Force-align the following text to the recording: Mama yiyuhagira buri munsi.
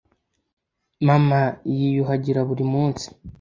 Mama 1.07 1.41
yiyuhagira 1.77 2.39
buri 2.49 2.65
munsi. 2.73 3.05